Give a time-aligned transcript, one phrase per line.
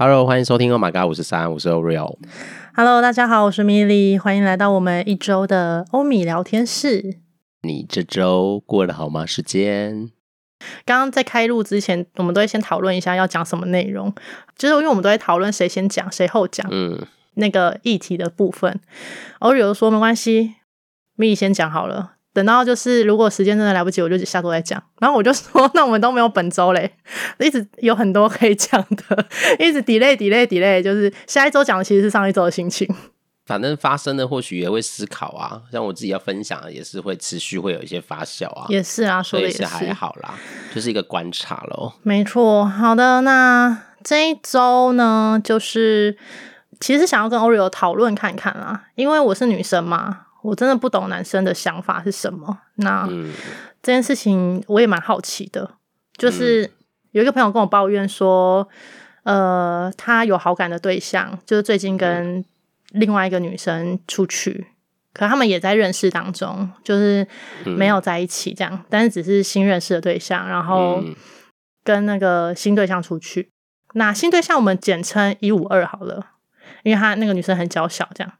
[0.00, 2.16] Hello，欢迎收听《Oh My God》五十三，我是 Oreo。
[2.72, 7.18] Hello，大家好，我是米莉，欢迎来到我们一周的欧米聊天室。
[7.62, 9.26] 你这周过得好吗？
[9.26, 10.12] 时间？
[10.84, 14.14] 刚刚在开录之前，我们都会先讨论一下要讲什么内容，
[14.56, 16.64] 就是因为我们都会讨论谁先讲，谁后讲。
[16.70, 17.04] 嗯，
[17.34, 18.78] 那个议题的部分
[19.40, 20.54] ，Oreo 说没关系，
[21.16, 22.17] 米莉先讲好了。
[22.38, 24.80] 等到就是，如果时间真的来不及，我就下周再讲。
[25.00, 26.88] 然后我就说， 那我们都没有本周嘞，
[27.40, 29.26] 一直有很多可以讲的，
[29.58, 32.88] 一直 delay delay delay，就是下一周讲的其实是上一周的心情。
[33.44, 38.66] 反正发生的或许也会思考啊，像我自己要分享的也是会持续会有一些发酵啊。
[38.68, 40.34] 也是啊，说的也是，所以是还好啦，
[40.72, 41.92] 就是一个观察喽。
[42.04, 46.16] 没错，好的，那这一周呢，就是
[46.78, 50.26] 其实想要跟 Oreo 讨论看看啊，因为我是女生嘛。
[50.48, 52.58] 我真的不懂男生的想法是什么。
[52.76, 53.32] 那、嗯、
[53.82, 55.74] 这件事情我也蛮好奇的，
[56.16, 56.70] 就是
[57.12, 58.66] 有一个朋友跟我抱怨说，
[59.24, 62.44] 呃，他有好感的对象，就是最近跟
[62.92, 64.68] 另外一个女生出去，
[65.12, 67.26] 可他们也在认识当中，就是
[67.64, 71.02] 没有在一起这样，但是只是新认识的对象，然后
[71.84, 73.50] 跟那个新对象出去。
[73.94, 76.26] 那新对象我们简称一五二好了，
[76.82, 78.32] 因为他那个女生很娇小，这样。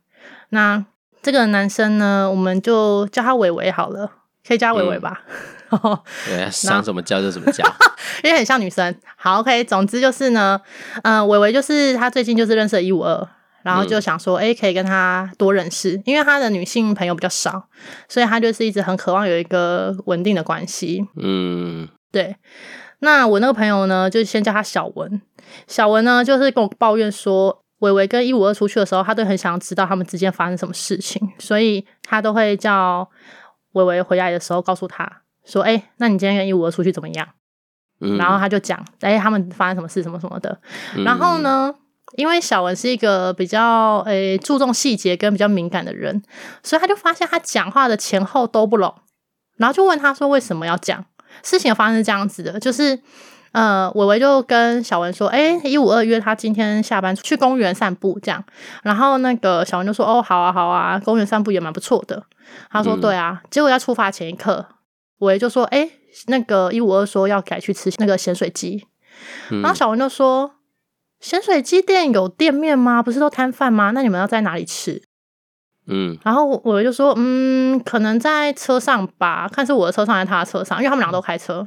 [0.50, 0.84] 那
[1.22, 4.11] 这个男生呢，我们就叫他伟伟好了，
[4.47, 5.22] 可以叫伟伟吧？
[5.70, 7.64] 嗯、对， 想怎么叫就怎么叫，
[8.25, 8.94] 因为很像女生。
[9.16, 10.58] 好，OK，总之就是呢，
[11.02, 13.28] 嗯、呃，伟伟就是他最近就是认识了一五二，
[13.62, 17.64] 然后就想说，哎、嗯，可以跟他多认识，因为他的女性朋友比较少，
[18.08, 21.06] 所以他就是一直很渴望有一个稳定的关系。
[21.16, 22.36] 嗯，对。
[23.00, 25.20] 那我那个朋友呢，就先叫他小文。
[25.66, 27.62] 小文呢，就是跟我抱怨说。
[27.79, 33.09] 伟伟跟一五二出去的时候，他都很想要知道他们之间发生什么事情，所以他都会叫
[33.73, 37.29] 伟伟回来的时候告诉他说：“哎、欸，那你今天跟一五二出去怎么样？”
[38.01, 40.61] 嗯、然后他就讲：“哎、欸，他们发生什么事，什么什么的。
[40.97, 41.73] 嗯”然后呢，
[42.17, 46.23] 因为小文是一个比较诶、欸、注重细节跟比较敏感的人，
[46.62, 48.93] 所以他就发现他讲话的前后都不拢，
[49.56, 51.05] 然后就问他说：“为什么要讲？”
[51.44, 53.00] 事情发生是这样子的，就是。
[53.53, 58.44] 呃，伟伟就跟小文说：“哎，一五二约他今天下班去公园散步，这样。”
[58.84, 62.25] 然后那个小文就说：“哦，好啊，好啊，公园散步也蛮不错的。”
[62.70, 64.66] 他说：“对啊。”结果在出发前一刻，
[65.19, 65.88] 伟伟就说：“哎，
[66.26, 68.87] 那个一五二说要改去吃那个咸水鸡。”
[69.48, 70.53] 然后小文就说
[71.19, 73.03] ：“咸水鸡店有店面吗？
[73.03, 73.92] 不是都摊贩吗？
[73.92, 75.03] 那你们要在哪里吃？”
[75.91, 81.66] 嗯，然后伟伟就说：“嗯，可能在车上吧，看是我的车上还是他的车上，因为他们俩都开车。”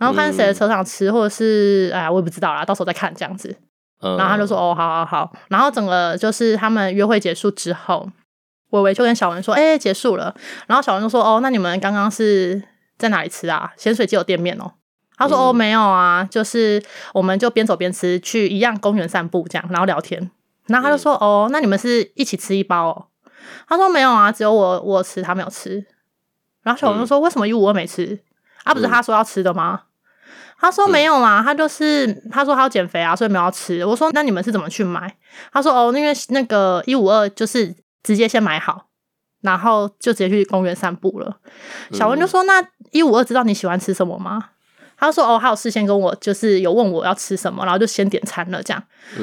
[0.00, 3.54] 然后看谁的车上吃，或者是哎呀，我也不知道啦，到时候再看这样子。
[4.00, 8.08] 然后他就说：“哦，好好好。”然后整个就是他们约会结束之后，
[8.70, 10.34] 伟伟就跟小文说：“哎，结束了。”
[10.66, 12.62] 然后小文就说：“哦，那你们刚刚是
[12.96, 13.72] 在哪里吃啊？
[13.76, 14.72] 咸水鸡有店面哦。”
[15.18, 16.82] 他说：“哦，没有啊，就是
[17.12, 20.30] 我们就边走边吃，去一样公园散步这样，然后聊天。”
[20.68, 23.06] 然后他就说：“哦，那你们是一起吃一包哦？”
[23.68, 25.84] 他说：“没有啊，只有我我吃，他没有吃。”
[26.64, 28.18] 然后小文就说：“为什么一五二没吃？
[28.64, 29.82] 啊，不是他说要吃的吗？”
[30.60, 33.84] 他说没有啦，他就是他说他要减肥啊，所以没有要吃。
[33.84, 35.16] 我说那你们是怎么去买？
[35.52, 38.88] 他说哦，因为那个一五二就是直接先买好，
[39.40, 41.38] 然后就直接去公园散步了。
[41.92, 42.62] 小文就说那
[42.92, 44.50] 一五二知道你喜欢吃什么吗？
[44.98, 48.82] 他说哦，他有事先跟我就是有问我要吃什么，然后就先点餐了这样。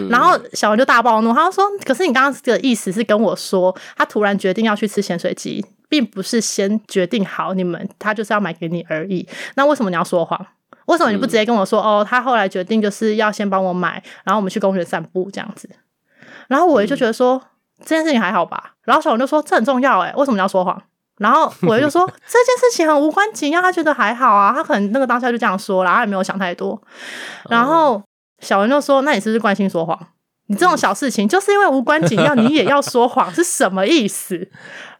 [0.09, 9.28] 然后小文就大暴怒，他说可是你刚刚的意思是跟我说他突然决定要去吃咸水鸡，并不是先决定好你们，他就是要买给你而已。
[9.56, 10.47] 那为什么你要说谎？
[10.88, 12.06] 为什么你不直接跟我说、嗯、哦？
[12.08, 15.70] 他后来决定就是要先帮我买，然后我们去公园散步这样子。
[16.48, 17.42] 然后我就觉得说、嗯、
[17.86, 18.74] 这件事情还好吧。
[18.84, 20.81] 然后小文就说这很重要诶，为什么你要说谎？
[21.18, 26.81] 然后我就说 这件事情很无关紧要，他觉得还好啊，他可能那个当下就这样说，然后他也没有想太多。
[27.50, 28.02] 然后
[28.40, 30.00] 小文就说：“那你是不是惯性说谎？
[30.46, 34.47] 你这种小事情就是因为无关紧要，你也要说谎是什么意思？”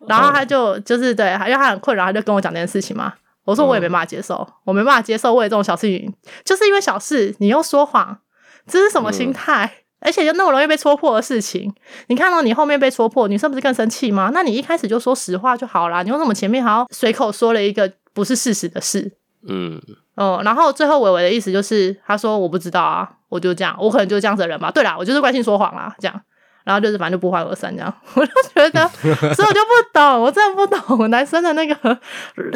[0.08, 3.14] 然后他就就是对，因为他很困扰，他就跟我讲这件事情嘛。
[3.47, 6.13] 我说我也没办法接受，嗯、我没办法接受为了这种小事情，
[6.46, 8.19] 就是因为小事你又说谎，
[8.68, 9.66] 这是什么心态？
[9.66, 11.73] 嗯、而且又那么容易被戳破的事情，
[12.08, 14.32] 你看到你后面被戳破，女生不是更生气吗？
[14.34, 19.17] 那你一开始就说实话就好啦，你为什么前面还要随口说了一个不是事实的事？
[19.47, 19.82] 嗯，
[20.16, 24.70] 哦、嗯，然后最后伟伟的意思就是，他说我不知道啊，我就这样，我可能就是这样子的人吧。
[24.70, 26.22] 对啦，我就是惯性说谎啦，这样。
[26.67, 28.85] 然后就是反正就不欢而散这样， 我就觉得，
[29.34, 31.97] 所以我就不懂，我真的不懂男生的那个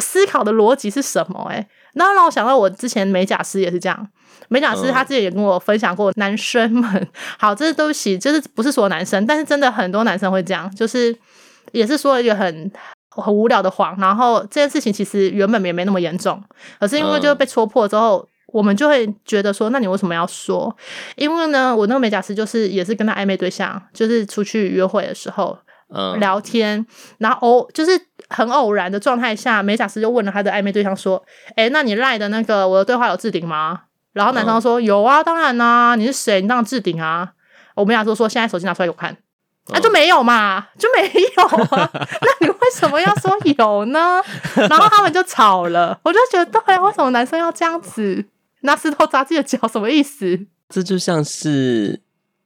[0.00, 1.68] 思考的逻辑是什么哎、欸。
[1.94, 4.06] 然后让我想到我之前美甲师也是这样，
[4.48, 7.08] 美甲师他自己也跟我分享过，男生们
[7.40, 11.16] 好，这是对不起，就是不是说男生，但是真的很多男生会这样，就是
[11.72, 12.70] 也是说了一个很
[13.08, 16.42] 很无聊的谎，然后这件事情其实原本也没那么严重，
[16.78, 18.28] 可是因为就被戳破之后。
[18.52, 20.74] 我们就会觉得说，那你为什么要说？
[21.16, 25.58] 因为呢，我那个美甲师就是也是跟他暧昧对象，就是出去约会的时候，
[25.94, 26.86] 嗯，聊天，
[27.18, 31.24] 然后偶就是很偶然的状态下，美甲师就问了他的暧昧对象说
[31.56, 33.80] ：“哎，那你赖的那个我的对话有置顶吗？”
[34.12, 36.42] 然后男生说：“有啊，当然啦，你是谁？
[36.42, 37.32] 你当然置顶啊。”
[37.74, 39.16] 我美甲师说：“现在手机拿出来给我看。”
[39.72, 41.88] 啊，就没有嘛，就没有啊。
[41.94, 44.20] 那你为什么要说有呢？
[44.56, 45.96] 然后他们就吵了。
[46.02, 48.24] 我就觉得，对，为什么男生要这样子？
[48.62, 50.46] 拿石头砸自己的脚，什么意思？
[50.68, 52.00] 这就像是，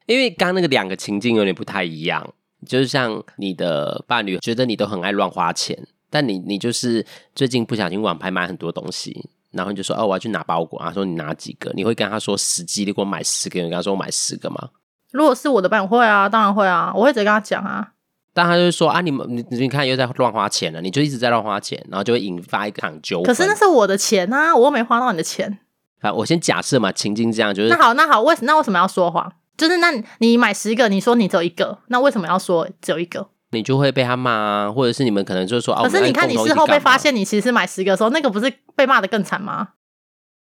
[0.06, 2.34] 因为刚刚那个两个情境有点不太一样，
[2.66, 11.70] 就是像你的伴侣觉得你都很爱乱花钱，但你你就是最近不小心网拍买很多东西，然后你就说哦，我要去拿包裹，啊说你拿几个？
[11.74, 14.70] 你会跟他说实际，你给我买十个，你跟他说我买十个吗？
[15.12, 17.92] 如果是我的伴侣，会啊，当然会啊，我会直接跟他讲啊。
[18.34, 23.26] 但他就说啊，你们你你看又在乱花钱了，你就一直在乱花钱，然后就会引发一个场纠纷。
[23.26, 25.60] 可是那是我的钱啊，我又没花到你的钱。
[26.00, 27.69] 好，我先假设嘛，情境这样就是。
[27.69, 29.32] 那好，那好，为什那为什么要说谎？
[29.56, 33.28] 就是那你买十个，你说你只有一个，那为什么要说只有一个？
[33.52, 35.82] 你就会被他骂啊，或者是你们可能就是说啊。
[35.82, 39.69] 可是你看，你事后被发现你其实是买十个的时候，那个不是被骂的更惨吗？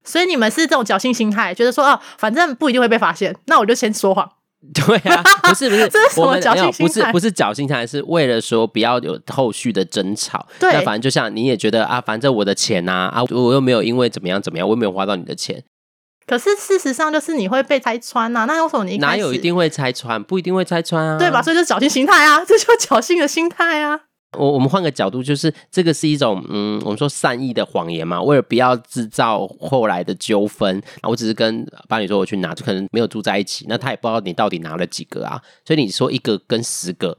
[0.04, 4.30] 所以你们是这种侥幸心态，觉得说哦，反正不一定会被发现，那我就先说谎。
[4.74, 7.10] 对啊，不是不是， 这是什么侥幸心态？
[7.12, 10.46] 不是不是侥幸心态，是为了说不要有后续的争吵。
[10.58, 15.64] 对，那反正就像你也觉得啊，反正我的钱呐啊，啊，我又没有因为怎么样怎么样，我又没有花到你的钱。
[16.26, 20.22] 可是事实上就是你会被拆穿呐、啊，那为什么你哪有一定会拆穿？
[20.22, 21.42] 不一定会拆穿啊，对吧？
[21.42, 23.98] 所以就是侥幸心态啊，这就是侥幸的心态啊。
[24.38, 37.18] 我我们换个角度，就是这个是一种嗯，我们说善意的谎言嘛，为了不要制造后来的纠纷，我只是跟伴侣说我去拿，就可能没有住在一起，那他也不知道你到底拿了几个啊，所以你说一个跟十个，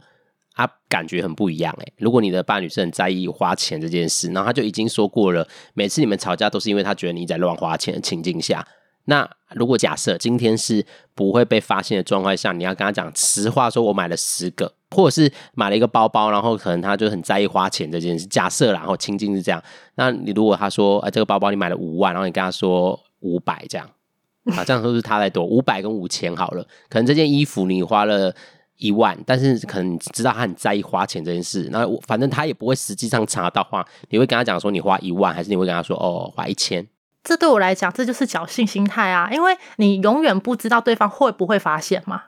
[0.56, 8.66] 他感觉很不一样哎、如果你的伴侣是很在意花钱这件事，然后他就已经说过了，每次你们吵架都是因为他觉得你在乱花钱的情境下。
[9.06, 18.26] 那如果假设今天是不会被发现的状况下，你要跟他讲实话，说我买了十个，或者是买了一个包包，然后可能他就很在意花钱这件事。
[18.28, 19.62] 假设然后情境是这样，
[19.96, 23.90] 那你如果他说，哎，这个包包你买了五万，然后你跟他说五百这样，
[24.56, 25.44] 啊，这样是不是差太多？
[25.44, 28.34] 五百跟五千好了，可能这件衣服你花了
[28.78, 36.88] 一万，但是可能知道他很在意花钱这件事，那反正他也不会实际上查到话，你会跟他讲说你花一万，还是你会跟他说哦花一千？
[37.24, 39.30] 这对我来讲，这就是侥幸心态啊！
[39.32, 42.24] 因为你永远不知道对方会不会发现嘛，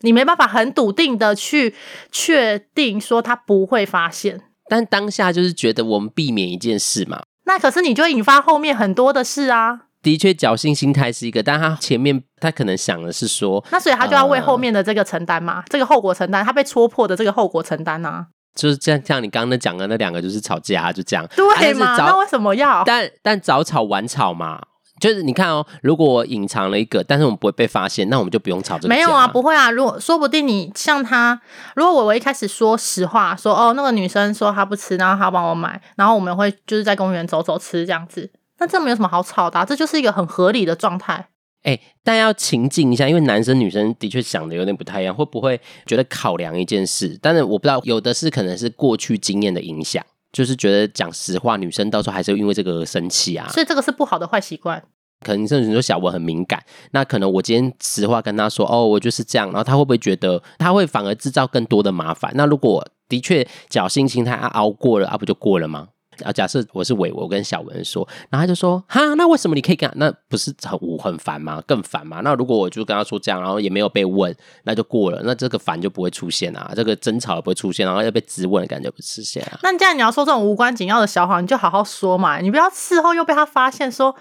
[0.00, 1.74] 你没办法很笃定的去
[2.10, 4.42] 确定说他不会发现。
[4.68, 9.82] 但当下就是觉得我们避免一件事嘛，那可是你就会引发后面很多的事啊。
[10.02, 18.26] 的确，侥幸心态是一个，但他前面他可能想的是说，那所以他就要为后面的这个承担嘛，呃、这个后果承担，他被戳破的这个后果承担啊。
[18.54, 21.26] 就是这样，像你刚刚讲的那两个，就是吵架，就这样。
[21.34, 21.96] 对嘛？
[21.96, 22.82] 那为什么要？
[22.84, 24.60] 但但早吵晚吵嘛，
[25.00, 28.88] 就是你看哦，如果我隐藏了一个，但是我们不会被发现，那我们就不用吵这个。
[28.88, 29.70] 没有啊，不会啊。
[29.70, 31.40] 如果说不定你像他，
[31.74, 41.26] 如果我我一开始说实话，说哦那个女生说她不吃，然后她帮我买，然后我们会就是在公园走走吃这样子，那这没有什么好吵的啊，这就是一个很合理的状态。
[41.64, 47.18] 哎、欸，但要情境一下，因为男生女生的确想的有点不太一样，会不会觉得考量一件事？
[47.20, 53.48] 但是我不知道，有的是可能是过去经验的影响，就是觉得讲实话，女生到时候还是会因为这个而生气啊。
[53.48, 54.82] 所以这个是不好的坏习惯。
[55.24, 62.30] 可能甚至说小文很敏感，那可能我今天实话跟他说，哦，我就是这样，然后他会不会觉得他会反而制造更多的麻烦？
[62.34, 65.88] 那如果的确侥幸心态啊熬过了啊，不就过了吗？
[66.22, 69.90] 啊，假设我是伟，我跟小文说，然后他就说，哈，那为什么你可以干？
[69.96, 71.62] 那不是很无很烦吗？
[71.66, 72.20] 更烦吗？
[72.22, 79.58] 那如果我就跟他说这样，然后也没有被问，那就过了，那这个烦就不会出现啊，这个争吵也不会出现，然后又被质问的感觉不出现啊。
[79.62, 84.14] 那既然你要说这种无关紧要的小话，你就好好说嘛，你不要事后又被他发现说，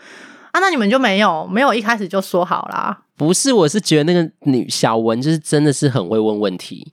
[0.51, 3.01] 啊，那你们就没有没有一开始就说好啦。
[3.15, 6.91] 不是，我是觉得那个女小文就是真的是很会问问题。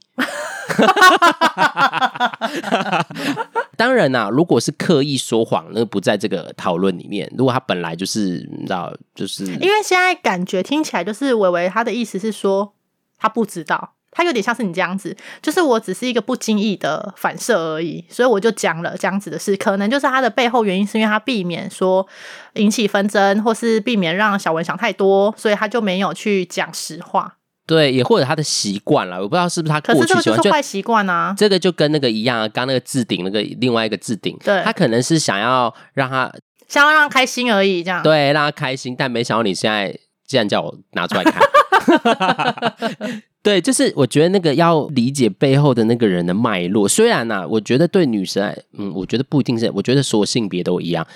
[3.76, 7.30] 当然啦、如果是刻意说谎，那不在这个讨论里面。
[7.36, 12.74] 如果他本来就是，你知道，就是因为现在感觉听起来就是伟伟他的意思是说
[13.18, 19.56] 他不知道，他有点像是你这样子，就是我只是一个不经意的反射而已，所以我就讲了这样子的事。
[19.56, 22.06] 可能就是他的背后原因是因为他避免说
[22.54, 27.36] 引起纷争，或是避免让小文想太多，所以他就没有去讲实话。
[27.70, 31.32] 对，也或者他的习惯了，我不知道是不是他过去喜欢，就坏习惯啊。
[31.38, 36.28] 这个就跟那个一样啊，刚那个置顶那个另外一个置顶，对，他可能是想要让他
[36.66, 38.02] 想要让他开心而已，这样。
[38.02, 39.96] 对，让他开心，但没想到你现在
[40.26, 41.34] 竟然叫我拿出来看，
[43.42, 46.86] 对，就是我觉得那个要理解背后的那个人的脉络。
[46.86, 51.06] 虽然呢、啊，我觉得对女生，嗯，我觉得不一定是，我觉得所有性别都一样。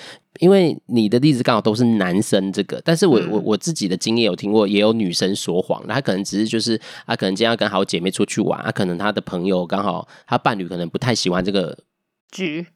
[0.40, 11.78] 因为你的例子刚好都是男生，这个，但是我我我自己的经验有听过，也有女生说谎，她可能只是就是，她可能今天要跟好姐妹出去玩，她可能她的朋友刚好她伴侣可能不太喜欢这个
[12.33, 12.66] 局。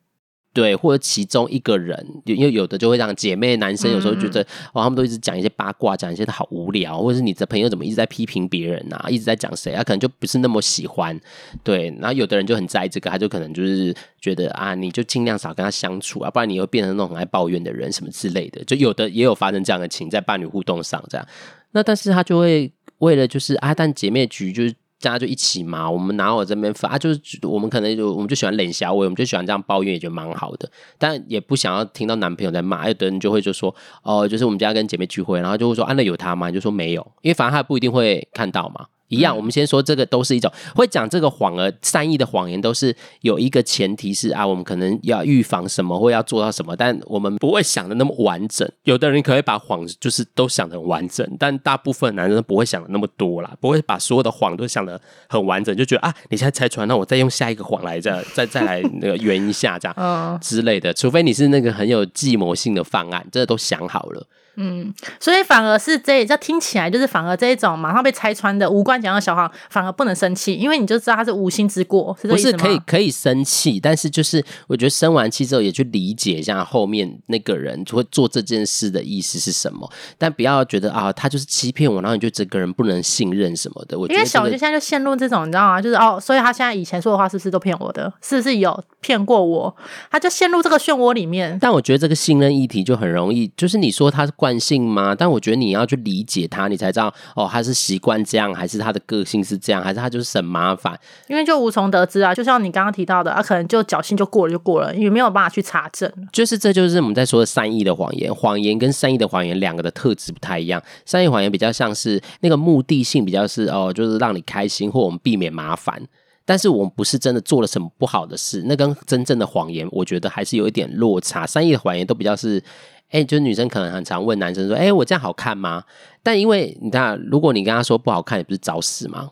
[0.53, 11.17] 对，或者其中一个人，因为有的就会让姐妹男生有时候觉得，嗯、哦，他们都一直讲一些八卦，讲一些好无聊，或者是你的朋友怎么一直在批评别人啊，一直在讲谁，啊可能就不是那么喜欢。
[11.63, 18.65] 对，然后有的人就很在意这个，他就可能就是觉得啊，你就尽量少跟他相处啊，不然你会变成那种很爱抱怨的人什么之类的。
[18.65, 21.27] 就有的也有发生这样的情，在伴侣互动上这样。
[21.71, 24.75] 那但是他就会为了就是啊，但姐妹局就是。
[25.01, 32.89] 大家就一起嘛，我们拿我这边发，就是我们可能就我们就喜欢冷小伟，我们就喜欢这样抱怨，也觉得蛮好的，但也不想要听到男朋友在骂。
[32.89, 36.51] 有的人就会就说，哦，就是我们家跟姐妹聚会，然后就会说，啊，那有他吗？
[36.51, 38.87] 就说没有，因为反正他不一定会看到嘛。
[39.09, 48.69] 一样，我们先说这个都是一种会讲这个谎而善意的谎言，都是有一个前提是啊，我们可能要预防什么或要做到什么，但我们不会想的那么完整。
[48.85, 64.27] 有的人可以把谎就是都想的很完整，但大部分男人不会想的那么多啦，不会把所有的谎都想的很完整，就觉得啊，你现在拆穿，那我再用下一个谎来再再 再来那个 圆一下这样之类的，除非你是那个很有计谋性的方案，这个都想好了。
[64.61, 72.59] 嗯，所以反而是这这听起来就是反而这一种马上被拆穿的无关紧要的小黄，反而不能生气，因为你就知道他是无心之过，是这意思吗？
[72.59, 79.89] 不是可以可以生气，但是就是我觉得生完气之后也去理解一下后面那个人会做这件事的意思是什么，
[80.19, 83.97] 但不要觉得啊他就是欺骗我，然后你就整个人不能信任什么的。
[83.97, 85.81] 我觉得、这个、因为小就现在就陷入这种你知道吗？
[85.81, 88.13] 就是哦，所以他现在以前说的话是不是都骗我的？
[88.21, 89.77] 是不是有骗过我？
[90.11, 91.57] 他就陷入这个漩涡里面。
[91.61, 95.15] 但我觉得这个信任议题就很容易，就是你说他是惯性吗？
[95.15, 100.99] 但我觉得你要去理解他，你才知道哦，他是习惯这样，还是他的个性是这样，还是他就是很麻烦？
[101.27, 102.35] 因为就无从得知啊。
[102.35, 106.11] 就像你刚刚提到的，啊，可能就侥幸就过了就过了，也没有办法去查证。
[106.33, 110.83] 就是这就是我们在说的善意的谎言，谎言跟善意的谎言两个的特质不太一样。
[111.05, 116.01] 善意谎言比较像是那个目的性比较是哦，就是让你开心或我们避免麻烦，
[116.49, 121.47] 但是我们不是真的做了什么不好的事，那跟真正的谎言，我觉得还是有一点落差。
[121.47, 122.63] 善意的谎言都比较是。
[123.11, 125.83] 哎、欸，就是女生可能很常问男生说：“哎、欸，我这样好看吗？”
[126.23, 129.31] 但因为你看，如果你跟他说不好看，也不是找死吗？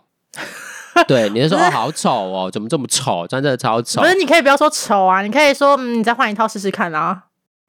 [1.07, 3.27] 对，你就说：“哦，好丑哦，怎么这么丑？
[3.27, 7.25] 真的超丑。”不是，你可以不要说丑啊，你可以说：“嗯，你再换一套试试看啊。”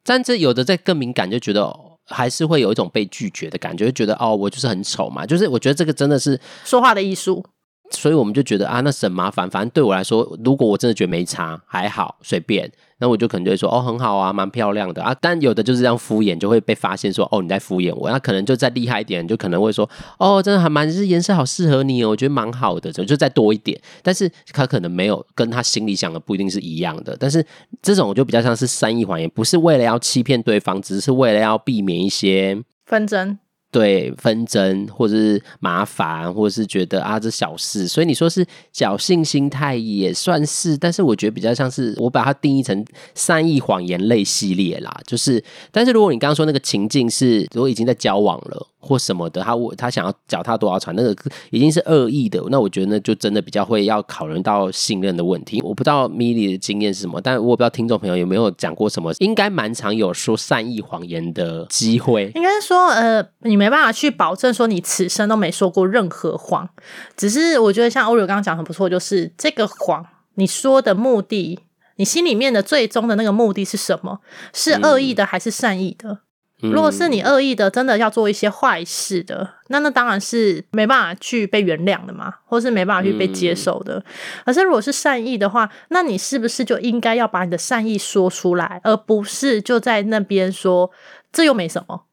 [0.06, 1.70] 但这有的在更敏感，就觉得
[2.06, 5.26] 还是会有一种被拒绝的感觉，就觉得哦，我就是很丑嘛。
[5.26, 7.46] 就是我觉得这个真的是说话的艺术，
[7.92, 9.50] 所以我们就觉得啊，那是很麻烦。
[9.50, 12.72] 反正对我来说，如果我真的觉得没差，还好，随便。
[13.00, 15.16] 那我就可能就会说哦，很好啊，蛮漂亮的啊。
[15.22, 18.10] 但有的就是这样敷衍，就会被发现说哦，你在敷衍我。
[18.10, 23.80] 那可能就再厉害一点，就可能会说哦，真的还蛮，是颜色好适合你哦，我觉得蛮好的，就就再多一点。
[24.02, 27.16] 但是他可能没有跟他心里想的不一定是一样的。
[27.20, 27.46] 但是
[27.82, 33.38] 这种我就比较像是善意谎言，不是为了要欺骗对方，只是为了要避免一些纷争。
[33.78, 38.44] 对纷争，或者是麻烦，或者是觉得啊这小事，所以你说是
[38.74, 48.68] 侥幸心态也算是，但是我觉得比较像是我把它定义成善意谎言类系列啦，就是，但是如果你刚刚说那个情境是如果已经在交往了。
[48.88, 51.14] 或什么的，他我他想要脚踏多少船，那个
[51.50, 52.42] 已经是恶意的。
[52.50, 55.62] 那我觉得那就真的比较会要考虑到信任的问题。
[55.62, 62.32] 我不知道米莉的经验是什么，但我不知道听众朋友有没有讲过什么，应该蛮常有说善意谎言的机会。
[62.36, 66.70] 应该说，呃，你没办法去保证说你此生都没说过任何谎，
[67.18, 71.60] 只是我觉得像欧瑞刚刚讲很不错，就是这个谎你说的目的，
[71.98, 74.22] 你心里面的最终的那个目的是什么？
[74.54, 76.10] 是恶意的还是善意的？
[76.12, 76.20] 嗯
[76.60, 84.04] 如果是你恶意的，真的要做一些坏事的，那那当然是没办法去被原谅的嘛，或是没办法去被接受的。
[84.44, 90.90] 可是如果是善意的话，那你是不是就应该要把你的善意说出来，而不是就在那边说
[91.32, 92.06] 这又没什么，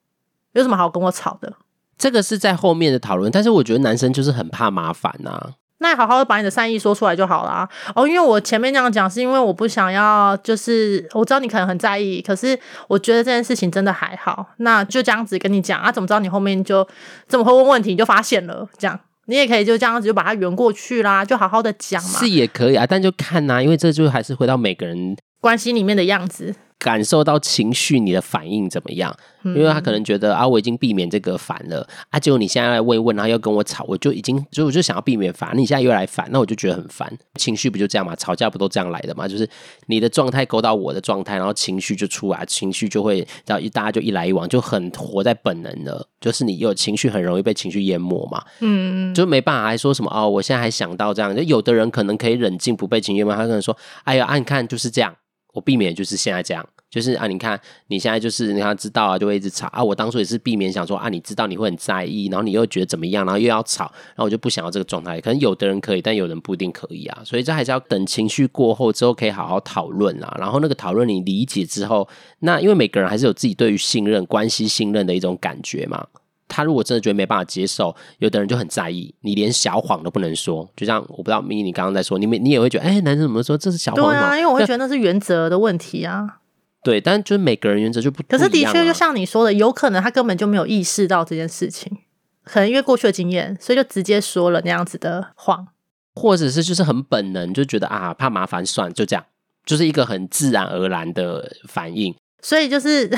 [0.52, 1.54] 有什么好跟我吵的？
[1.96, 5.54] 这个是在后面的讨论，但是我觉得男生就是很怕麻烦呐。
[5.84, 7.68] 那好好的把你的善意说出来就好啦。
[7.94, 15.92] 哦，因为我前面那样讲，是因为我不想要，就是我知道你可能很在意，可是我觉得这件事情真的还好，那就这样子跟你讲啊。
[15.92, 16.86] 怎么知道你后面就
[17.28, 22.18] 这么会问问题，你就发现了这样，你也可以就这样子就把它圆过去啦，就好好的讲嘛。
[22.18, 26.54] 是也可以啊，但就看呐、因为这就还是回到每个人关系里面的样子。
[26.78, 29.14] 感受到情绪，你的反应怎么样？
[29.44, 37.12] 因为他可能觉得啊，我已经避免这个烦了啊，结果你现在来问一问，然后又跟我吵，我就已经，所以我就想要避免烦，你现在又来烦，那我就觉得很烦。
[37.34, 38.16] 情绪不就这样嘛？
[38.16, 39.28] 吵架不都这样来的嘛？
[39.28, 39.46] 就是
[39.86, 46.08] 你的状态勾到我的状态，然后情绪就出来，情绪就会，然后一大家就一来一往，就很活在本能了。
[46.22, 48.42] 就是你有情绪，很容易被情绪淹没嘛。
[48.60, 55.14] 嗯，就没办法还说什么哦，我现在还想到这样，就有的人可能可以冷静，不被情绪淹没，他可能说，哎呀，啊，你看就是这样，
[55.54, 56.62] 我避免就是现在这样。
[56.90, 59.82] 就是啊，你看你现在就是你看知道啊，就会一直吵啊。
[59.82, 65.20] 我当初也是避免想说啊，你知道你会很在意，然后你又觉得怎么样，然后又要吵，然后我就不想要这个状态。
[65.20, 67.22] 可能有的人可以，但有人不一定可以啊。
[67.24, 70.36] 所以这还是要等情绪过后之后，可以好好讨论啊。
[70.38, 72.08] 然后那个讨论你理解之后，
[72.38, 76.06] 那因为每个人还是有自己对于信任关系信任的一种感觉嘛。
[76.48, 80.68] 他如果真的觉得没办法接受，有的人就很在意，你连小谎都不能说。
[80.76, 84.04] 就像我不知道咪，你刚刚在说，你你也会觉得，哎，男生怎么说这是小谎？
[84.04, 86.38] 对啊，因为我会觉得那是原则的问题啊。
[86.82, 88.22] 对，但就是每个人原则就不。
[88.28, 91.96] 可是的确，就像你说的，有可能他根本就没有意识到这件事情，
[92.44, 95.66] 可能因为过去的经验，所以就直接说了那样子的谎，
[96.14, 99.24] 或者是就是很本能，就觉得啊怕麻烦，算就这样，
[99.64, 102.14] 就是一个很自然而然的反应。
[102.42, 103.10] 所以就是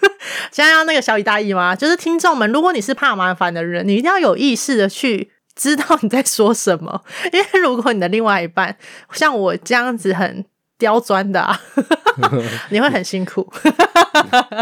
[0.52, 1.74] 现在要那个小以大义吗？
[1.74, 7.02] 就是听众们，如果你是怕麻烦的人，你一定要有意识的去知道你在说什么，
[7.32, 8.76] 因为如果你的另外一半
[9.12, 10.44] 像我这样子很。
[10.78, 11.60] 刁钻的，啊，
[12.70, 13.44] 你会很辛苦。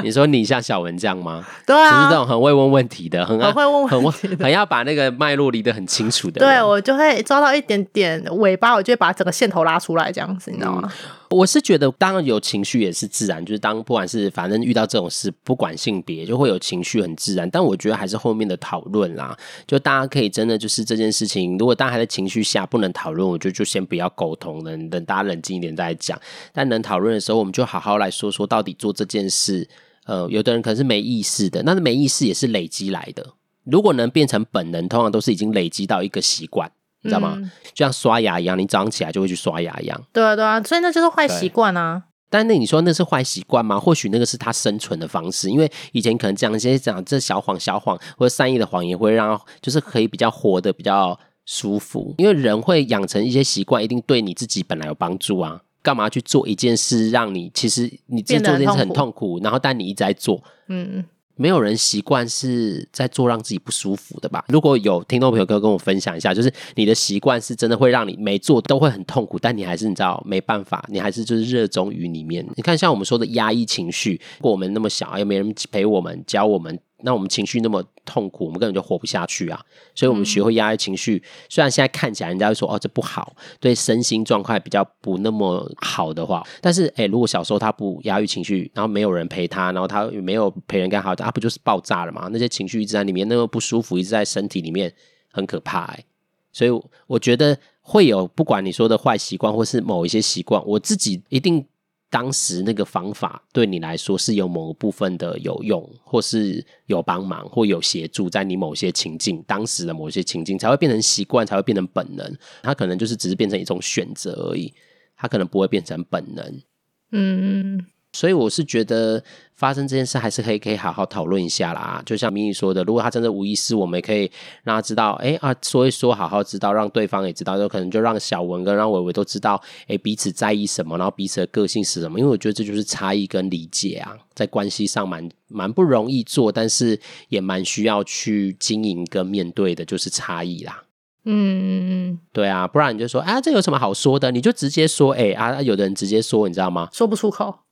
[0.02, 1.44] 你说你像小文这样吗？
[1.66, 6.40] 对啊，就是这种很会问问题的，很很会问问题很，很要把那个脉络理得很清楚的。
[6.40, 10.90] 对，我就会抓到一点点尾巴，我就会把整个线头拉出来，这样子，你知道吗？
[10.90, 17.48] 嗯我是觉得，当然有情绪也是自然，就是当不管是反正遇到这种事，不管性别，就会有情绪，很自然。
[17.50, 26.18] 但我觉得还是后面的讨论啦，就大家可以真的就是这件事情，如果大家还在情绪下不能讨论，我觉得就先不要沟通了，等大家冷静一点再讲。
[26.52, 29.68] 但能讨论的时候，我们就好好来说说到底做这件事。
[30.06, 33.34] 呃，有的人可能是没意识的，那没意识也是累积来的。
[33.64, 36.70] 如果能变成本能，通常都是已经累积到一个习惯。
[37.02, 37.38] 你知道吗？
[37.74, 40.00] 就像刷牙一样，你早上起来就会去刷牙一样。
[40.12, 42.02] 对啊，对啊，所以那就是坏习惯啊。
[42.28, 43.78] 但那你说那是坏习惯吗？
[43.78, 52.12] 或许那个是他生存的方式，因为以前可能讲一些讲这小谎、小谎或者善意的谎言，会让就是可以比较活得比较舒服。
[52.18, 55.62] 因为人会养成一些习惯，一定对你自己本来有帮助啊。
[55.82, 61.04] 干嘛去做一件事，让你其实你自己做这件事很痛苦，然后但你一直在做，嗯。
[61.36, 64.44] 没有人习惯是在做让自己不舒服的吧？
[64.48, 72.46] 如果有听众朋友可以跟我分享一下，就是你的习惯是真的会让你每做都会很痛苦，但你还是你知道没办法，你还是就是热衷于里面。
[72.56, 76.78] 你看，像我们说的压抑情绪，我们那么小，又没人陪我们教我们。
[77.02, 79.60] 那我们情绪那么痛苦，我们根本就活不下去啊！
[79.94, 81.22] 所以，我们学会压抑情绪。
[81.48, 92.28] 虽然现在看起来人家会说哦，这不好，对身心状况比较不那么好的话，但是诶，如果小时候他不压抑情绪，然后没有人陪他，然后他没有陪人干好，他不就是爆炸了吗？
[92.32, 94.92] 那些情绪一直在里面，那么不舒服，一直在身体里面，
[95.30, 96.04] 很可怕诶。
[96.50, 96.70] 所以，
[97.06, 101.66] 我觉得会有不管你说的坏习惯，或是某一些习惯，我自己一定。
[102.08, 112.36] 当时那个方法对你来说是有某个部分的有用，或是有帮忙，或有协助，在你某些情境，当时的某些情境才会变成习惯，才会变成本能。
[112.62, 114.72] 它可能就是只是变成一种选择而已，
[115.16, 116.62] 它可能不会变成本能。
[117.10, 117.84] 嗯。
[118.16, 119.22] 所以我是觉得
[119.56, 122.02] 发生这件事还是可以可以好好讨论一下啦。
[122.06, 124.30] 就像明宇说的，如果他真的无意识，我们也可以
[124.64, 132.18] 让他知道，哎、欸、啊，说一说，好好知道，让对方也知道，就可能就让小文跟让伟伟都知道，哎、欸，彼此在意什么，然后彼此的个性是什么。
[132.18, 136.98] 因为我觉得这就是差异跟理解啊，在关系上蛮蛮不容易做，但是
[137.28, 140.84] 也蛮需要去经营跟面对的，就是差异啦。
[141.28, 144.30] 嗯，对啊，不然你就说啊，这有什么好说的？
[144.30, 146.88] 你就直接说，哎、欸、啊，有的人直接说，你知道吗？
[146.92, 147.65] 说不出口。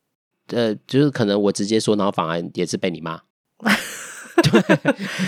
[0.52, 3.20] 呃，就是可能我直接说，然后反而也是被你骂。
[4.42, 4.60] 对，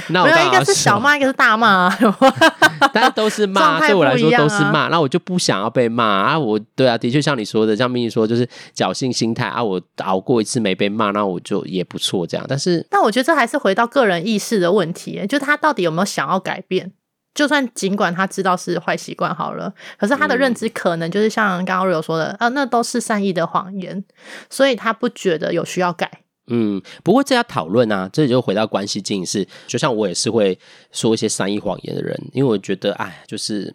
[0.09, 1.99] 那我一个是小骂，一个是大骂啊。
[2.93, 4.89] 大家都是骂，对我来说都是骂。
[4.89, 6.37] 那我就不想要被骂啊。
[6.39, 9.63] 我对啊，的确像你说的，像咪咪说，就是侥幸心态啊。
[9.63, 12.27] 我熬过一次没被骂，那我就也不错。
[12.27, 16.93] 这样，但是，但我觉得这还是回到个人意识的问题，就他到底有没有想要改变？
[17.37, 24.03] 就算尽管他知道是坏习惯好了，可是他的认知可能就是像刚刚 Rio 说的，啊、呃，那都是善意的谎言，
[24.51, 26.23] 所以他不觉得有需要改。
[26.49, 30.59] 嗯，不过这要讨论啊，这就回到关系经营是，就像我也是会
[30.91, 33.75] 说一些善意谎言的人，因为我觉得，哎，就是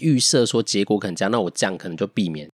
[0.00, 2.50] 预设说结果可能这样，那我这样可能就避免。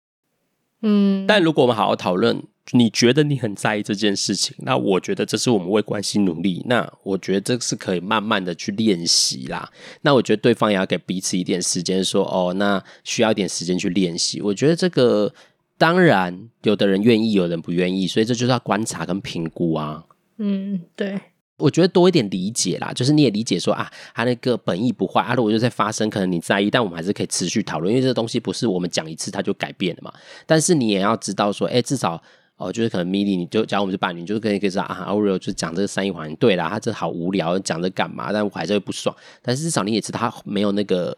[0.81, 2.43] 嗯，但如果我们好好讨论。
[2.71, 6.63] 你觉得你很在意这件事情，那我觉得这是我们为关系努力。
[6.65, 9.71] 那我觉得这是可以慢慢的去练习啦。
[10.01, 14.41] 那我觉得对方也要给彼此一点时间，说哦，那需要一点时间去练习。
[14.41, 15.31] 我觉得这个
[15.77, 20.03] 当然，有的人愿意，有人不愿意，所以这就是要观察跟评估啊。
[20.37, 21.19] 嗯，对。
[21.57, 30.11] 我觉得多一点理解啦，就是你也理解说啊，他那个本意不坏啊，如果就在发生，可能你在意，但我们还是可以持续讨论，因为这个东西不是我们讲一次它就改变了嘛。
[30.45, 32.21] 但是你也要知道说，哎，至少
[32.57, 38.31] 哦，就是可能 Milly 你就假如我们是伴侣，你就可以可以知道啊，Oreo 就讲这个善意谎言，对啦，他这好无聊，讲这干嘛？
[38.31, 39.15] 但我还是会不爽。
[39.41, 41.17] 但是至少你也知道他没有那个。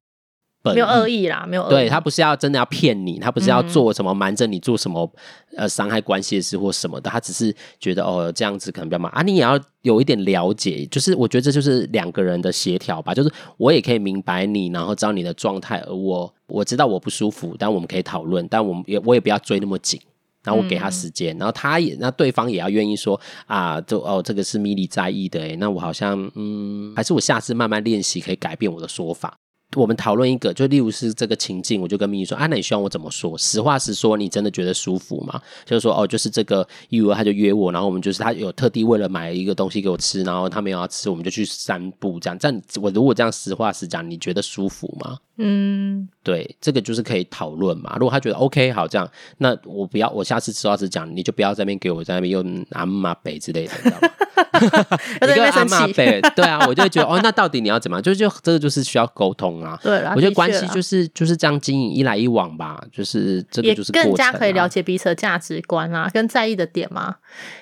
[0.73, 1.69] 没有恶意啦，没有恶意。
[1.69, 5.10] 对，他不是要真的要骗你，他不是要做什么瞒着你做什么
[5.56, 9.23] 呃伤害关系的事或什么的，他只是觉得哦这样子可能比较麻烦啊。
[9.23, 13.13] 你也要有一点了解，就是我觉得这就是两个人的协调吧。
[13.13, 20.02] 就是我也可以明白你，然后知道你的状态，而我我知道我不舒服，但我们可以讨论，但我们也我也不要追那么紧，
[20.47, 29.38] 然后我给他时间，嗯、然后他也那对方也要愿意说啊，就哦这个是 Milly 在意的诶，那我好像嗯，还是我下次慢慢练习可以改变我的说法。
[29.75, 33.38] 我们讨论一个，就例如是这个情境，我就跟 Milly 说：“啊，那你希望我怎么说？
[33.38, 35.41] 实话实说，你真的觉得舒服吗？
[35.65, 42.39] 就是说，哦，就是这个一五二他就约我，然后我们就是他有特地为了买一个东西给我吃，然后他没有要吃，我们就去散步，这样。
[42.39, 45.17] 这样我如果这样实话实讲，你觉得舒服吗？
[45.38, 47.95] 嗯，对，这个就是可以讨论嘛。
[48.00, 54.10] 如果他觉得 OK，好，这样，那我不要，我下次实话实讲，你就不要在那边给我在那边用阿妈北之类的，你知道吗？”
[55.21, 58.02] 一个阿妈北，对啊，我就会觉得哦，那到底你要怎么样？
[58.02, 59.80] 就就这个就是需要沟通啊。
[59.84, 67.15] 对啦，我觉得关系就是就是这样经营，一来一往吧，就是这个就是、啊、更加可以了解彼此的价值观啊，跟在意的点嘛。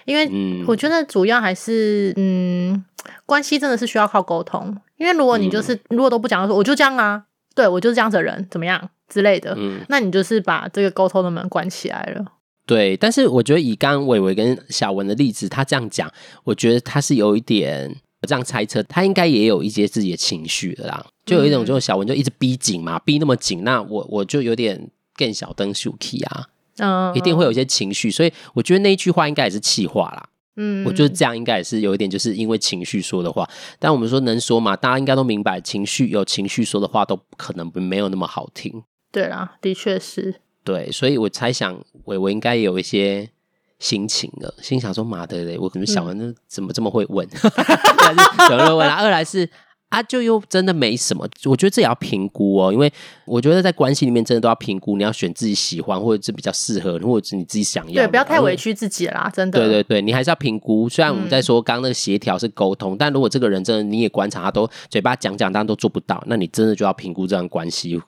[0.05, 2.83] 因为我觉得主要还是嗯，
[3.25, 4.75] 关系真的是需要靠沟通。
[4.97, 8.89] 因为如果你就是、嗯、如果都不讲，说我就这样啊，对我就是这样子的人，怎么样？
[9.07, 12.25] 之类的，嗯，那你就是把这个沟通的门关起来了。
[12.65, 16.11] 对，但是我觉得以刚刚伟伟跟小文的例子，他这样讲，
[16.43, 17.87] 我觉得他是有一点，
[18.23, 26.47] 我这样猜测，他应该也有一些自己的情绪的啦，就有一种就是小文就一直逼紧嘛，逼那么紧，那我我就有点更小灯秀气啊，
[26.79, 40.35] 嗯，一定会有一些情绪，所以我觉得那一句话应该也是气话啦，嗯，我觉得这样应该也是有一点，就是因为情绪说的话，但我们说能说嘛，大家应该都明白，情绪有情绪说的话都可能没有那么好听，对啦，的确是。
[40.63, 43.29] 对，所以我猜想伟伟应该有一些
[43.77, 47.23] 心情了，心想说：“妈的嘞，我可能想完那怎么这么会问？
[47.27, 49.47] 一来是有人问啦，二来是
[49.95, 51.25] 啊，就又真的没什么。
[51.45, 52.91] 我觉得这也要评估哦，因为
[53.25, 58.03] 我觉得在关系里面真的都要评估，你要选自己喜欢或者是比较适合，或者是你自己想要。
[58.03, 59.59] 对，不要太委屈自己啦，真的。
[59.59, 60.89] 对对对，你还是要评估。
[60.89, 68.01] 虽然我们在说刚刚那个协调是沟通，嗯，但如果这个人真的你也观察他都嘴巴讲讲，但都做不到，那你真的就要评估这段关系。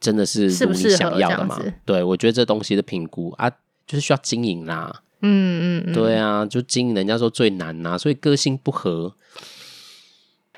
[0.00, 1.60] 真的是如你想要的吗？
[1.84, 3.48] 对，我觉得这东西的评估啊，
[3.86, 5.02] 就是需要经营啦。
[5.20, 9.14] 嗯嗯，对啊，就经营，人家说最难呐，所以个性不合，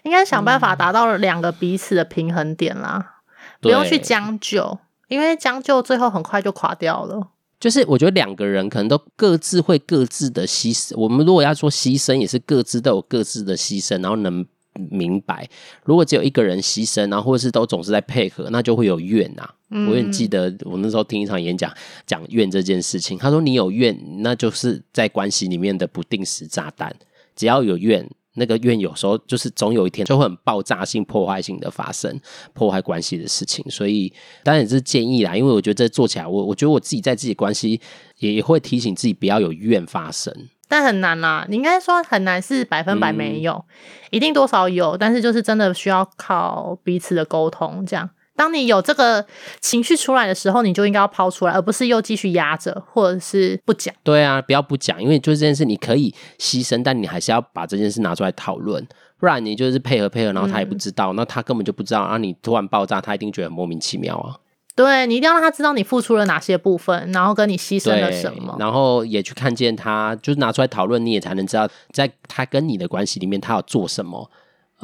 [0.04, 3.16] 应该想办法达到了两个彼此的平衡点啦，
[3.60, 7.30] 不用去将就，因为将就最后很快就垮掉了。
[7.58, 14.46] 就是我觉得两个人可能都各自会各自的牺牲，我们如果要说牺牲，也是各自都有各自的牺牲，然后能。
[14.90, 15.48] 明白，
[15.84, 19.54] 如果只有一个人牺牲，然后或者是都总是在配合，那就会有怨呐、啊。
[19.70, 21.72] 嗯、我也记得我那时候听一场演讲，
[22.04, 23.16] 讲怨这件事情。
[23.16, 26.92] 他说：“你有怨，那就是在关系里面的不定时炸弹。
[27.36, 32.20] 只要有怨，那个怨有时候就是总有一天就会很爆炸性、破坏性的发生，
[32.52, 33.64] 破坏关系的事情。
[33.70, 37.80] 所以当然也是建议啦，因为我觉得这做起来，我我觉得我自己在自己关系
[38.18, 40.32] 也会提醒自己不要有怨发生。”
[40.66, 43.64] 但很难啦，你应该说很难是百分百没有，嗯，
[44.10, 47.84] 一定多少有，但是就是真的需要靠彼此的沟通。
[47.86, 49.24] 这样，当你有这个
[49.60, 53.94] 情绪出来的时候，你就应该要抛出来，而不是又继续压着，或者是不讲。
[54.02, 58.86] 对啊，不要不讲，因为就是这件事你可以牺牲，但你还是要把这件事拿出来讨论，
[59.18, 64.36] 不然你就是配合配合，然后他也不知道，嗯，那他根本就不知道，啊，你突然爆炸，他一定觉得很莫名其妙啊。
[64.76, 74.28] 对，你一定要让他知道你付出了哪些部分，然后跟你牺牲了什么，然后也去看见他，就是拿出来讨论，你也才能知道，在他跟你的关系里面，他要做什么，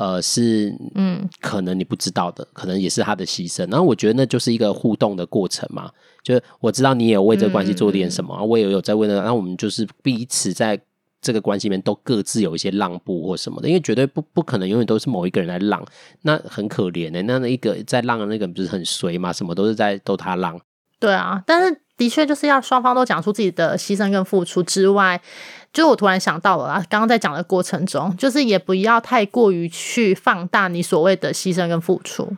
[0.01, 3.71] 呃，是嗯，可能你不知道的，可能也是他的牺牲。
[3.71, 5.91] 然后我觉得那就是一个互动的过程嘛，
[6.23, 10.81] 就是我知道你也有为这个关系做点什么，嗯、我也有在为那，那我们就是彼此在。
[11.23, 15.85] 这个关系里面都各自有一些让步或什么的，因为绝对不不可能永远都是某一个人来让，
[16.23, 17.23] 那很可怜的、欸。
[17.25, 19.31] 那那一个在让的那个人不是很随嘛？
[19.31, 20.59] 什么都是在都他让。
[20.99, 25.21] 对啊，但是的确就是要双方都讲出自己的牺牲跟付出之外，
[25.73, 32.37] 就我突然想到了啊，刚刚在讲的过程中，就是也不要太过于去放大你所谓的牺牲跟付出，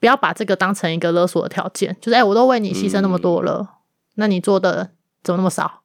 [0.00, 3.68] 不要把这个当成一个勒索的条件，就是哎、欸，我都为你牺牲那么多了，嗯、
[4.14, 4.90] 那你做的
[5.22, 5.82] 怎么那么少？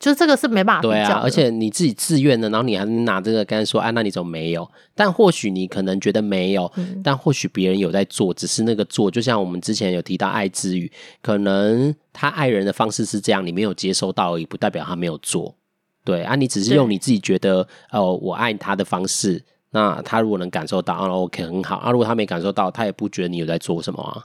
[0.00, 0.82] 就是这个是没办法。
[0.82, 4.66] 对啊，而且你自己自愿的，然后你还拿这个跟他说，啊，那你怎么没有？
[4.94, 15.54] 但或许你可能觉得没有，嗯、但或许别人有在做，只是那个做，就像我们之前有提到爱之语，可能他爱人的方式是这样，你没有接收到而已，不代表他没有做。
[16.04, 21.76] 对啊，你只是用你自己觉得哦，我爱他的方式，那他如果能感受到，啊，OK，很好。
[21.76, 24.24] 啊，如果他没感受到，他也不觉得你有在做什么啊。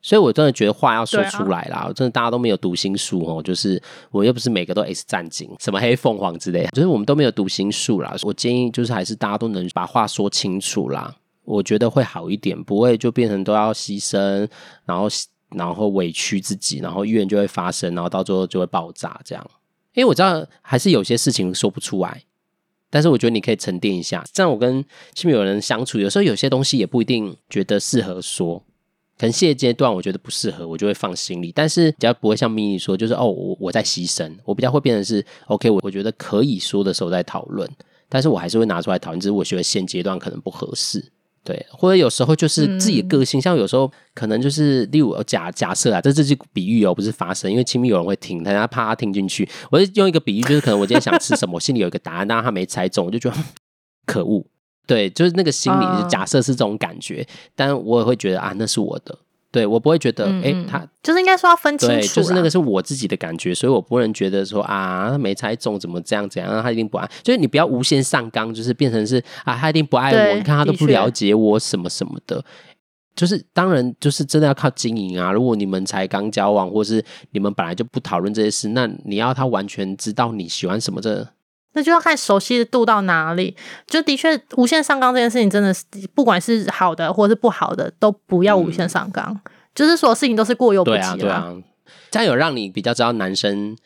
[0.00, 1.78] 所以，我真的觉得话要说出来啦。
[1.78, 3.42] 啊、真的，大家都没有读心术哦。
[3.42, 8.14] 就是我又不是每个都 S 战警，什么黑凤凰之类的，就是我们都没有读心术啦。
[8.22, 14.46] 我建议就是还是大家都能把话说清楚啦，我觉得会好一点，不会就变成都要牺牲，
[14.84, 15.08] 然后
[15.50, 19.50] 然后委屈自己，然后怨就会发生，然后到最后就会爆炸这样。
[19.94, 22.22] 因为我知道还是有些事情说不出来，
[22.90, 24.24] 但是我觉得你可以沉淀一下。
[24.32, 28.62] 这样我跟亲密友人相处，有时候有些东西也不一定觉得适合说。
[29.16, 31.52] 可能现阶段我觉得不适合，我就会放心里。
[31.54, 34.28] 但是比较不会像咪咪说，就是哦，我我在牺牲。
[34.44, 37.70] 我比较会变成是 OK，我我觉得可以说的时候再讨论，
[38.08, 39.20] 但是我还是会拿出来讨论。
[39.20, 41.12] 只是我觉得现阶段可能不合适，
[41.44, 41.66] 对。
[41.70, 49.48] 或者有时候就是自己的个性，嗯、像有时候可能就是例如假假设啊，这这是比喻哦，不是发生，因为亲密有人会听，大家怕他听进去。
[49.70, 53.36] 我就用一个比喻，就是可能我今天想吃什么， 我心里有一个答案，但他没猜中，我就觉得
[54.06, 54.44] 可恶。
[54.86, 59.18] 对，就是那个心理就假设是这种感觉，嗯、但我也会觉得啊，那是我的。
[59.54, 72.44] 对，我不会觉得，哎、嗯，他就是应该说要分清楚，对，就是那个是我自己的感觉，所以我不能觉得说啊，他没猜中怎么这样怎样，他一定不爱，就是你不要无限上纲，就是变成是啊，他一定不爱我，你看他都不了解我什么什么的，的
[73.14, 75.30] 就是当然就是真的要靠经营啊。
[75.30, 81.33] 如果你们才刚交往，或是你们本来就不讨论这些事，那你要他完全知道你喜欢什么的。
[81.74, 83.54] 那就要看熟悉的度到哪里，
[83.86, 85.84] 就的确无限上纲这件事情，真的是
[86.14, 89.26] 不管是好的或是不好的，都不要无限上纲。
[89.28, 90.96] 嗯、就是所有事情都是过犹不及。
[90.96, 91.54] 对啊，对啊，
[92.10, 93.76] 这样有让你比较知道男生。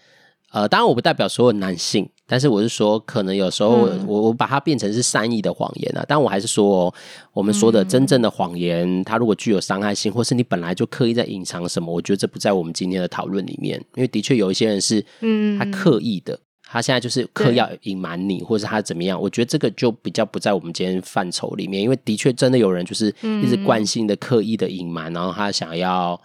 [0.51, 6.03] 呃，当然我不代表所有男性，但是我是说，可能有时候我、嗯、我把它变成是善意的谎言啊。
[6.09, 6.95] 但我还是说、哦，
[7.35, 13.79] 我们说的真正的谎言，嗯、它如果具有伤害性，或是你本来就刻意在隐藏什么，我觉得这不在我们今天的讨论里面。
[13.97, 16.41] 因为的确有一些人是，嗯，他刻意的。
[16.71, 19.19] 他现在就是刻意要隐瞒你，或者是他怎么样？
[19.19, 23.09] 我觉得这个就比较不在我们今天范畴里面，因为的确真的有人就是
[23.43, 26.21] 一直惯性的刻意的隐瞒，然后他想要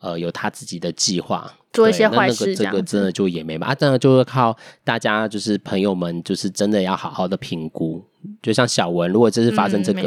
[0.00, 8.02] 呃有他自己的计划，做一些坏事，这个真的就也没办法，真的就是靠大家就是朋友们，就是真的要好好的评估。
[8.40, 10.02] 就像小文，如果这是发生这个，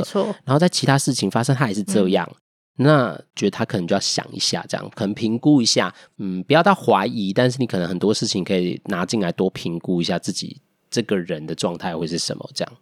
[0.45, 2.27] 然后在其他事情发生，他也是这样。
[2.77, 12.73] 那觉得他可能就要想一下，这样可能评估一下，嗯，不要到怀疑，但是你可能很多事情可以拿进来多评估一下自己这个人的状态会是什么，这样，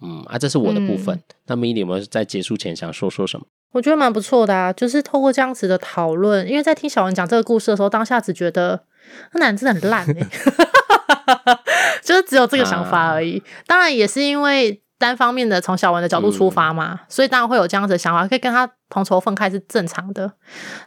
[0.00, 1.16] 嗯啊，这是我的部分。
[1.16, 3.46] 嗯、那么你有没有在结束前想说说什么？
[3.72, 8.84] 我觉得蛮不错的啊，就是透过这样子的讨论，因为在听小文讲这个故事的时候，当下只觉得
[9.32, 11.58] 那男人真的很烂哎、欸，
[12.04, 13.38] 就是只有这个想法而已。
[13.58, 14.81] 啊、当然也是因为。
[15.02, 20.32] 单方面的从小文的角度出发嘛，嗯、所以当然会有这样子的想法，可以跟他同仇愤忾是正常的。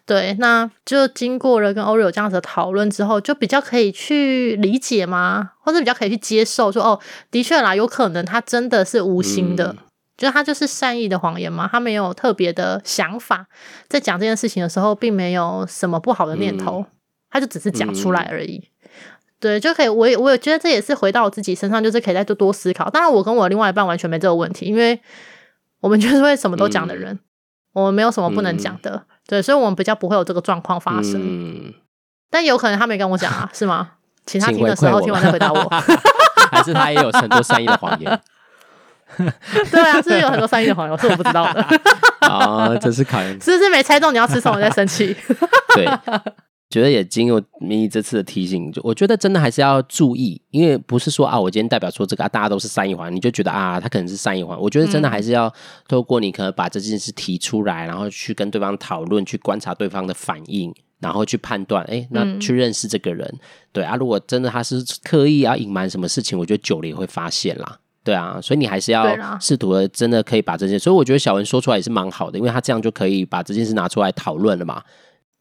[0.06, 7.00] 对，那就经过了跟欧瑞有这样子的讨论之后，就比较可以去理解嘛，或者比较可以去接受说，说哦，
[7.30, 9.78] 的确啦，有可能他真的是无心的，嗯、
[10.16, 13.48] 就他就是善意的谎言嘛，他没有特别的想法，
[13.90, 16.86] 在讲这件事情的时候，并没有什么不好的念头，嗯、
[17.30, 18.58] 他就只是讲出来而已。
[18.58, 18.72] 嗯
[19.46, 19.88] 对，就可以。
[19.88, 22.90] 我也我也觉得这也是回到我自己身上，就是可以再多多思考。
[22.90, 25.00] 当然，我跟我另外一半完全没这个问题，因为
[25.82, 27.20] 我们就是会什么都讲的人，嗯、
[27.74, 28.96] 我们没有什么不能讲的。
[28.96, 31.22] 嗯、对，所以我们比较不会有这个状况发生。
[31.22, 31.74] 嗯、
[32.32, 33.92] 但有可能他没跟我讲啊， 是吗？
[34.26, 35.70] 请他听的时候听完再回答我。
[36.50, 38.20] 还是他也有很多善意的谎言？
[39.70, 41.62] 对啊，是有很多善意的谎言，是我不知道的。
[42.22, 43.40] 啊，这是考验。
[43.40, 45.16] 是不是没猜中你要吃什么在生气？
[45.76, 45.86] 对。
[46.76, 54.60] 觉得也经过你这次的提醒，就我觉得真的还是要注意，因为不是说啊，我今天代表说这个啊，大家都是善意环，你就觉得啊，他可能是善意环。
[54.60, 55.50] 我觉得真的还是要
[55.88, 63.34] 透过你可能把这件事提出来，然后去跟对方讨论，去观察对方的反应，然后去判断，哎，那去认识这个人。
[63.72, 67.80] 对啊，如果真的他是刻意要隐瞒什么事情，我觉得久了也会发现啦。
[68.04, 74.84] 对啊，所以你还是要试图的，真的可以把这件事，所以我觉得小文说出来也是蛮好的，因为他这样就可以把这件事拿出来讨论了嘛。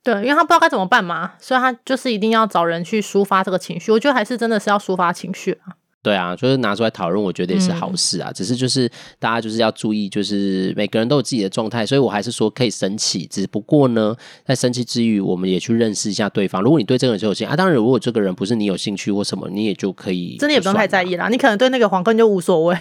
[0.05, 3.91] 对，因为他不知道该怎么办嘛，所以他就是一定要找人去抒发这个情绪。
[3.91, 5.73] 我觉得还是真的是要抒发情绪啊。
[6.03, 8.29] 对啊，就是拿出来讨论，我觉得也是好事啊。
[8.29, 8.87] 嗯、只是就是
[9.19, 14.15] 大家就是要注意，就是每个人都有自己的状态，所以我还是说可以生气，只不过呢，
[14.45, 16.61] 在生气之余，我们也去认识一下对方。
[16.61, 21.31] 如果你对这个人是有兴趣啊，当然如果这个人不是你有兴趣或什么，你也就可以真的也不用太在意啦。
[21.31, 22.77] 你可能对那个黄根就无所谓。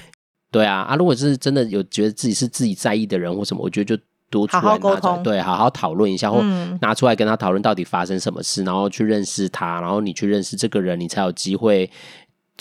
[0.51, 4.03] 对啊，啊，如果是真的有觉得自己是自己在意的人或什么，我觉得就。
[4.41, 11.89] 督出来，好好沟通，对，好好讨论一下，或嗯拿出来跟他讨论到底发生什么事，然后去认识他，然后你去认识这个人，你才有机会，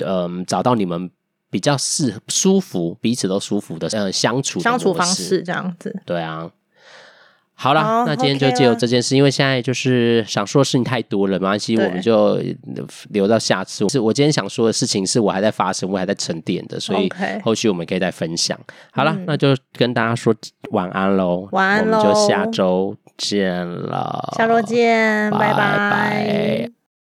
[0.04, 1.10] 嗯，找到你们
[1.50, 6.00] 比较适舒服、彼此都舒服的呃相处的相处方式这样子。
[6.04, 6.50] 对啊。
[7.62, 12.36] 好了，好那今天就借由这件事，因为现在就是想说的事情太多了，没关系，我们就
[13.10, 13.88] 留到下次。
[13.88, 17.08] 是我今天想说的事情，是我还在发生，我还在沉淀的，所以
[17.44, 18.58] 后续我们可以再分享。
[18.90, 20.34] 好了，那就跟大家说
[20.72, 25.54] 晚安喽，晚安喽，我们就下周见了，下周见，拜拜。
[25.54, 26.81] 拜拜。